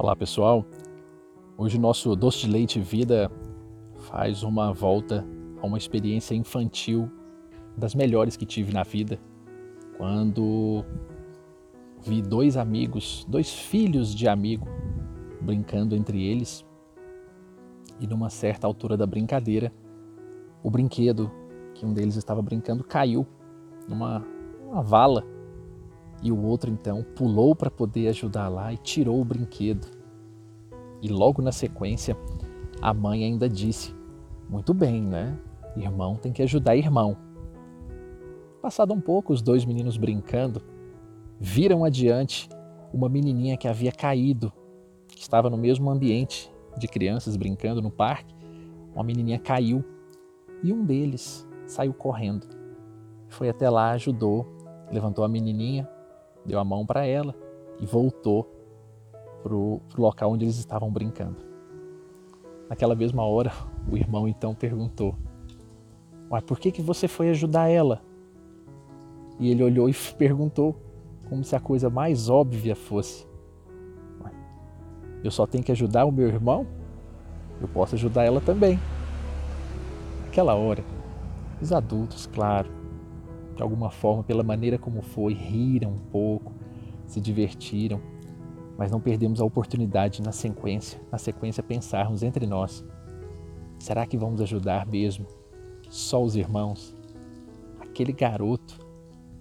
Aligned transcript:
Olá 0.00 0.14
pessoal, 0.14 0.64
hoje 1.56 1.76
o 1.76 1.80
nosso 1.80 2.14
Doce 2.14 2.42
de 2.42 2.48
Leite 2.48 2.78
Vida 2.78 3.28
faz 3.96 4.44
uma 4.44 4.72
volta 4.72 5.26
a 5.60 5.66
uma 5.66 5.76
experiência 5.76 6.36
infantil 6.36 7.10
das 7.76 7.96
melhores 7.96 8.36
que 8.36 8.46
tive 8.46 8.72
na 8.72 8.84
vida, 8.84 9.18
quando 9.96 10.84
vi 12.00 12.22
dois 12.22 12.56
amigos, 12.56 13.26
dois 13.28 13.52
filhos 13.52 14.14
de 14.14 14.28
amigo, 14.28 14.68
brincando 15.40 15.96
entre 15.96 16.24
eles 16.24 16.64
e 17.98 18.06
numa 18.06 18.30
certa 18.30 18.68
altura 18.68 18.96
da 18.96 19.04
brincadeira, 19.04 19.72
o 20.62 20.70
brinquedo 20.70 21.28
que 21.74 21.84
um 21.84 21.92
deles 21.92 22.14
estava 22.14 22.40
brincando 22.40 22.84
caiu 22.84 23.26
numa 23.88 24.24
vala 24.80 25.24
e 26.22 26.32
o 26.32 26.42
outro 26.42 26.70
então 26.70 27.04
pulou 27.14 27.54
para 27.54 27.70
poder 27.70 28.08
ajudar 28.08 28.48
lá 28.48 28.72
e 28.72 28.76
tirou 28.76 29.20
o 29.20 29.24
brinquedo. 29.24 29.86
E 31.00 31.08
logo 31.08 31.40
na 31.40 31.52
sequência, 31.52 32.16
a 32.80 32.92
mãe 32.92 33.24
ainda 33.24 33.48
disse: 33.48 33.94
Muito 34.48 34.74
bem, 34.74 35.02
né? 35.02 35.38
Irmão 35.76 36.16
tem 36.16 36.32
que 36.32 36.42
ajudar 36.42 36.76
irmão. 36.76 37.16
Passado 38.60 38.92
um 38.92 39.00
pouco, 39.00 39.32
os 39.32 39.40
dois 39.40 39.64
meninos 39.64 39.96
brincando, 39.96 40.60
viram 41.38 41.84
adiante 41.84 42.48
uma 42.92 43.08
menininha 43.08 43.56
que 43.56 43.68
havia 43.68 43.92
caído, 43.92 44.52
que 45.06 45.22
estava 45.22 45.48
no 45.48 45.56
mesmo 45.56 45.88
ambiente 45.90 46.50
de 46.76 46.88
crianças 46.88 47.36
brincando 47.36 47.80
no 47.80 47.90
parque. 47.90 48.34
Uma 48.92 49.04
menininha 49.04 49.38
caiu 49.38 49.84
e 50.62 50.72
um 50.72 50.84
deles 50.84 51.46
saiu 51.66 51.94
correndo. 51.94 52.48
Foi 53.28 53.48
até 53.48 53.70
lá, 53.70 53.92
ajudou, 53.92 54.46
levantou 54.90 55.24
a 55.24 55.28
menininha, 55.28 55.88
deu 56.48 56.58
a 56.58 56.64
mão 56.64 56.84
para 56.86 57.06
ela 57.06 57.34
e 57.78 57.84
voltou 57.84 58.50
para 59.42 59.54
o 59.54 59.80
local 59.96 60.32
onde 60.32 60.46
eles 60.46 60.58
estavam 60.58 60.90
brincando. 60.90 61.36
Naquela 62.68 62.94
mesma 62.94 63.22
hora, 63.22 63.52
o 63.90 63.96
irmão 63.96 64.26
então 64.26 64.54
perguntou: 64.54 65.14
Mas 66.28 66.42
por 66.42 66.58
que, 66.58 66.72
que 66.72 66.82
você 66.82 67.06
foi 67.06 67.28
ajudar 67.30 67.68
ela? 67.68 68.02
E 69.38 69.50
ele 69.50 69.62
olhou 69.62 69.88
e 69.88 69.94
perguntou, 70.18 70.74
como 71.28 71.44
se 71.44 71.54
a 71.54 71.60
coisa 71.60 71.88
mais 71.90 72.28
óbvia 72.28 72.74
fosse: 72.74 73.26
Eu 75.22 75.30
só 75.30 75.46
tenho 75.46 75.62
que 75.62 75.72
ajudar 75.72 76.06
o 76.06 76.12
meu 76.12 76.26
irmão? 76.26 76.66
Eu 77.60 77.68
posso 77.68 77.94
ajudar 77.94 78.24
ela 78.24 78.40
também. 78.40 78.78
Naquela 80.24 80.54
hora, 80.54 80.84
os 81.60 81.72
adultos, 81.72 82.26
claro, 82.26 82.70
de 83.58 83.62
alguma 83.64 83.90
forma, 83.90 84.22
pela 84.22 84.44
maneira 84.44 84.78
como 84.78 85.02
foi, 85.02 85.34
riram 85.34 85.90
um 85.90 85.98
pouco, 85.98 86.52
se 87.04 87.20
divertiram, 87.20 88.00
mas 88.78 88.88
não 88.88 89.00
perdemos 89.00 89.40
a 89.40 89.44
oportunidade 89.44 90.22
na 90.22 90.30
sequência, 90.30 91.00
na 91.10 91.18
sequência 91.18 91.60
pensarmos 91.60 92.22
entre 92.22 92.46
nós. 92.46 92.84
Será 93.76 94.06
que 94.06 94.16
vamos 94.16 94.40
ajudar 94.40 94.86
mesmo 94.86 95.26
só 95.90 96.22
os 96.22 96.36
irmãos? 96.36 96.96
Aquele 97.80 98.12
garoto 98.12 98.78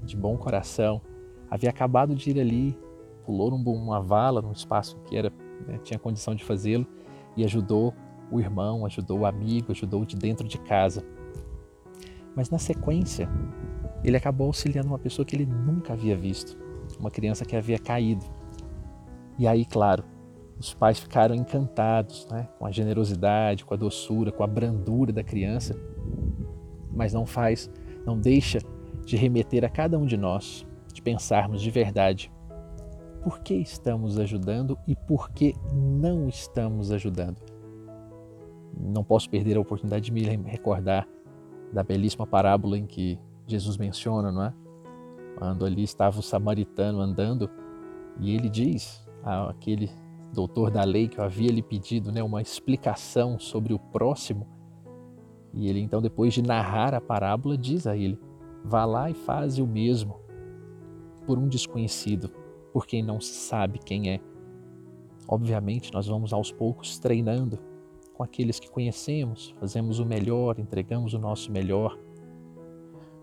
de 0.00 0.16
bom 0.16 0.36
coração 0.36 1.02
havia 1.50 1.70
acabado 1.70 2.14
de 2.14 2.30
ir 2.30 2.38
ali, 2.38 2.78
pulou 3.26 3.50
numa 3.50 4.00
vala, 4.00 4.40
num 4.40 4.52
espaço 4.52 4.96
que 5.06 5.16
era 5.16 5.32
né, 5.66 5.80
tinha 5.82 5.98
condição 5.98 6.36
de 6.36 6.44
fazê-lo 6.44 6.86
e 7.36 7.42
ajudou 7.42 7.92
o 8.30 8.38
irmão, 8.38 8.86
ajudou 8.86 9.18
o 9.18 9.26
amigo, 9.26 9.72
ajudou 9.72 10.04
de 10.04 10.14
dentro 10.14 10.46
de 10.46 10.58
casa. 10.58 11.04
Mas 12.34 12.50
na 12.50 12.58
sequência, 12.58 13.28
ele 14.02 14.16
acabou 14.16 14.48
auxiliando 14.48 14.88
uma 14.88 14.98
pessoa 14.98 15.24
que 15.24 15.36
ele 15.36 15.46
nunca 15.46 15.92
havia 15.92 16.16
visto, 16.16 16.58
uma 16.98 17.10
criança 17.10 17.44
que 17.44 17.56
havia 17.56 17.78
caído. 17.78 18.24
E 19.38 19.46
aí, 19.46 19.64
claro, 19.64 20.04
os 20.58 20.74
pais 20.74 20.98
ficaram 20.98 21.34
encantados 21.34 22.26
né, 22.30 22.48
com 22.58 22.66
a 22.66 22.70
generosidade, 22.70 23.64
com 23.64 23.74
a 23.74 23.76
doçura, 23.76 24.30
com 24.30 24.42
a 24.42 24.46
brandura 24.46 25.12
da 25.12 25.22
criança, 25.22 25.76
mas 26.92 27.12
não 27.12 27.26
faz, 27.26 27.70
não 28.06 28.18
deixa 28.18 28.58
de 29.04 29.16
remeter 29.16 29.64
a 29.64 29.68
cada 29.68 29.98
um 29.98 30.06
de 30.06 30.16
nós, 30.16 30.66
de 30.92 31.02
pensarmos 31.02 31.60
de 31.60 31.70
verdade 31.70 32.32
por 33.24 33.40
que 33.40 33.54
estamos 33.54 34.18
ajudando 34.18 34.78
e 34.86 34.94
por 34.94 35.30
que 35.30 35.54
não 35.72 36.28
estamos 36.28 36.92
ajudando. 36.92 37.40
Não 38.78 39.02
posso 39.02 39.30
perder 39.30 39.56
a 39.56 39.60
oportunidade 39.60 40.04
de 40.04 40.12
me 40.12 40.22
recordar 40.46 41.08
da 41.74 41.82
belíssima 41.82 42.26
parábola 42.26 42.78
em 42.78 42.86
que 42.86 43.18
Jesus 43.46 43.76
menciona, 43.76 44.30
não 44.30 44.44
é? 44.44 44.54
Quando 45.36 45.66
ali 45.66 45.82
estava 45.82 46.20
o 46.20 46.22
samaritano 46.22 47.00
andando 47.00 47.50
e 48.20 48.32
ele 48.32 48.48
diz 48.48 49.04
àquele 49.22 49.90
doutor 50.32 50.70
da 50.70 50.84
lei 50.84 51.08
que 51.08 51.20
havia 51.20 51.50
lhe 51.50 51.62
pedido 51.62 52.12
né, 52.12 52.22
uma 52.22 52.40
explicação 52.40 53.38
sobre 53.38 53.74
o 53.74 53.78
próximo, 53.78 54.46
e 55.52 55.68
ele 55.68 55.80
então, 55.80 56.00
depois 56.00 56.32
de 56.32 56.42
narrar 56.42 56.94
a 56.94 57.00
parábola, 57.00 57.56
diz 57.56 57.86
a 57.86 57.96
ele: 57.96 58.18
vá 58.64 58.84
lá 58.84 59.10
e 59.10 59.14
faze 59.14 59.60
o 59.60 59.66
mesmo 59.66 60.20
por 61.26 61.38
um 61.38 61.48
desconhecido, 61.48 62.30
por 62.72 62.86
quem 62.86 63.02
não 63.02 63.20
se 63.20 63.34
sabe 63.34 63.78
quem 63.78 64.10
é. 64.10 64.20
Obviamente, 65.26 65.92
nós 65.92 66.06
vamos 66.06 66.32
aos 66.32 66.52
poucos 66.52 66.98
treinando 66.98 67.58
com 68.14 68.22
aqueles 68.22 68.58
que 68.58 68.70
conhecemos, 68.70 69.54
fazemos 69.60 69.98
o 69.98 70.06
melhor, 70.06 70.58
entregamos 70.58 71.12
o 71.12 71.18
nosso 71.18 71.52
melhor 71.52 71.98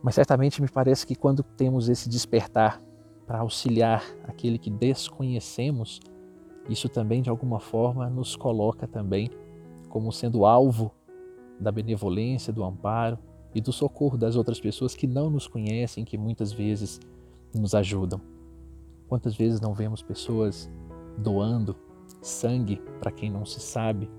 mas 0.02 0.16
certamente 0.16 0.62
me 0.62 0.68
parece 0.68 1.06
que 1.06 1.16
quando 1.16 1.44
temos 1.44 1.88
esse 1.88 2.10
despertar 2.10 2.82
para 3.28 3.40
auxiliar 3.40 4.04
aquele 4.24 4.58
que 4.58 4.70
desconhecemos, 4.70 6.00
isso 6.68 6.90
também 6.90 7.22
de 7.22 7.30
alguma 7.30 7.60
forma 7.60 8.10
nos 8.10 8.36
coloca 8.36 8.88
também 8.88 9.30
como 9.90 10.12
sendo 10.12 10.46
alvo 10.46 10.92
da 11.60 11.72
benevolência, 11.72 12.52
do 12.52 12.64
amparo 12.64 13.20
e 13.54 13.62
do 13.62 13.72
socorro 13.72 14.18
das 14.18 14.36
outras 14.36 14.60
pessoas 14.60 14.96
que 14.96 15.06
não 15.06 15.30
nos 15.30 15.48
conhecem, 15.48 16.04
que 16.04 16.18
muitas 16.18 16.52
vezes 16.52 17.00
nos 17.54 17.76
ajudam. 17.76 18.20
Quantas 19.08 19.36
vezes 19.36 19.62
não 19.62 19.74
vemos 19.74 20.02
pessoas 20.02 20.72
doando 21.18 21.76
sangue 22.22 22.82
para 23.00 23.12
quem 23.12 23.30
não 23.30 23.46
se 23.46 23.60
sabe, 23.60 24.10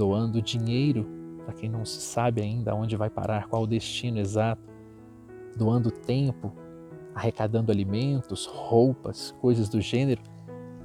doando 0.00 0.40
dinheiro 0.40 1.06
para 1.44 1.52
quem 1.52 1.68
não 1.68 1.84
se 1.84 2.00
sabe 2.00 2.40
ainda 2.40 2.74
onde 2.74 2.96
vai 2.96 3.10
parar, 3.10 3.48
qual 3.48 3.64
o 3.64 3.66
destino 3.66 4.18
exato, 4.18 4.62
doando 5.54 5.90
tempo, 5.90 6.50
arrecadando 7.14 7.70
alimentos, 7.70 8.46
roupas, 8.46 9.32
coisas 9.42 9.68
do 9.68 9.78
gênero, 9.78 10.22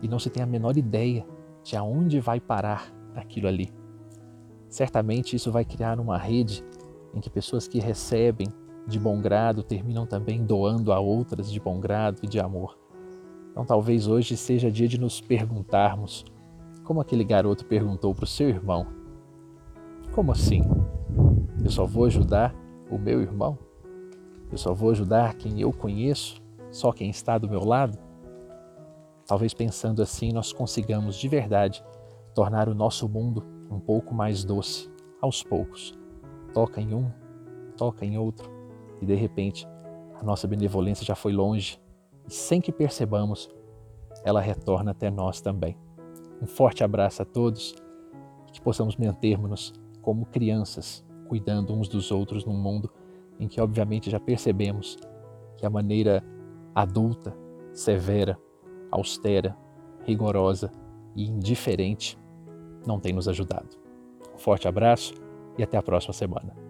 e 0.02 0.08
não 0.09 0.20
se 0.20 0.30
tem 0.30 0.44
a 0.44 0.46
menor 0.46 0.76
ideia 0.76 1.26
de 1.64 1.78
aonde 1.78 2.20
vai 2.20 2.42
parar 2.42 2.94
aquilo 3.16 3.48
ali. 3.48 3.70
Certamente 4.68 5.34
isso 5.34 5.50
vai 5.50 5.64
criar 5.64 5.97
uma 5.97 6.18
rede 6.18 6.62
em 7.14 7.22
que 7.22 7.30
pessoas 7.30 7.70
que 7.70 7.80
recebem 7.80 8.47
de 8.86 9.00
bom 9.00 9.22
grado 9.22 9.64
terminam 9.64 10.06
também 10.06 10.44
doando 10.44 10.92
a 10.92 11.00
outras 11.00 11.50
de 11.50 11.58
bom 11.58 11.80
grado 11.80 12.20
e 12.22 12.28
de 12.28 12.38
amor. 12.38 12.78
Então 13.50 13.64
talvez 13.64 14.08
hoje 14.08 14.36
seja 14.36 14.70
dia 14.70 14.90
de 14.90 15.00
nos 15.00 15.22
perguntarmos, 15.22 16.26
como 16.84 17.00
aquele 17.00 17.24
garoto 17.24 17.66
perguntou 17.66 18.14
para 18.14 18.26
o 18.26 18.28
seu 18.28 18.50
irmão: 18.50 19.05
Como 20.16 20.31
assim? 20.31 20.62
Eu 21.62 21.70
só 21.70 21.86
vou 21.86 22.06
ajudar 22.06 22.56
o 22.90 22.98
meu 22.98 23.22
irmão? 23.22 23.59
Eu 24.50 24.58
só 24.58 24.74
vou 24.74 24.92
ajudar 24.92 25.34
quem 25.34 25.59
eu 25.59 25.74
conheço, 25.74 26.42
só 26.72 26.94
quem 26.94 27.09
está 27.09 27.38
do 27.38 27.50
meu 27.50 27.66
lado? 27.66 28.00
Talvez 29.28 29.53
pensando 29.53 30.02
assim 30.02 30.31
nós 30.31 30.53
consigamos 30.53 31.18
de 31.18 31.28
verdade 31.28 31.84
tornar 32.34 32.70
o 32.70 32.74
nosso 32.74 33.09
mundo 33.09 33.44
um 33.70 33.78
pouco 33.78 34.16
mais 34.16 34.46
doce, 34.46 34.90
aos 35.22 35.44
poucos. 35.44 35.94
Toca 36.53 36.80
em 36.80 36.94
um, 36.94 37.12
toca 37.76 38.06
em 38.06 38.18
outro, 38.18 38.50
e 39.02 39.06
de 39.06 39.16
repente 39.16 39.68
a 40.18 40.24
nossa 40.24 40.47
benevolência 40.47 41.06
já 41.06 41.14
foi 41.14 41.34
longe, 41.34 41.78
e 42.26 42.34
sem 42.34 42.62
que 42.62 42.72
percebamos, 42.72 43.50
ela 44.24 44.40
retorna 44.40 44.92
até 44.92 45.12
nós 45.12 45.42
também. 45.42 45.78
Um 46.42 46.47
forte 46.47 46.86
abraço 46.86 47.22
a 47.22 47.26
todos 47.26 47.76
que 48.53 48.62
possamos 48.62 48.96
mantermos-nos 48.96 49.73
como 50.05 50.28
crianças, 50.28 51.03
cuidando 51.28 51.73
uns 51.73 51.87
dos 51.87 52.11
outros 52.11 52.46
num 52.46 52.53
mundo 52.53 52.93
em 53.40 53.47
que, 53.47 53.59
obviamente, 53.59 54.11
já 54.11 54.19
percebemos 54.19 54.97
que 55.57 55.66
a 55.66 55.69
maneira 55.69 56.23
adulta, 56.75 57.35
severa, 57.73 58.37
austera, 58.91 59.57
rigorosa 60.03 60.72
e 61.16 61.25
indiferente 61.25 62.19
não 62.85 62.99
tem 62.99 63.13
nos 63.13 63.28
ajudado. 63.28 63.69
Um 64.35 64.37
forte 64.37 64.67
abraço 64.67 65.16
e 65.57 65.63
até 65.63 65.75
a 65.75 65.81
próxima 65.81 66.13
semana. 66.13 66.65